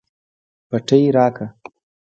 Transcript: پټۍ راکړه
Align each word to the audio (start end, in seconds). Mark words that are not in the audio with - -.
پټۍ 0.69 1.01
راکړه 1.17 1.47